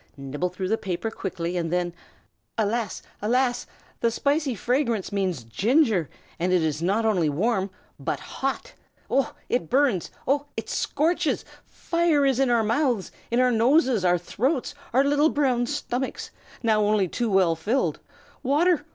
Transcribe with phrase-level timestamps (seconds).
[0.17, 1.93] Nibble through the paper quickly, and then
[2.57, 3.03] Alas!
[3.21, 3.67] alas!
[3.99, 8.73] the spicy fragrance means ginger, and it is not only warm, but hot.
[9.11, 10.09] Oh, it burns!
[10.27, 11.45] oh, it scorches!
[11.67, 16.31] fire is in our mouths, in our noses, our throats, our little brown stomachs,
[16.63, 17.99] now only too well filled.
[18.41, 18.87] Water!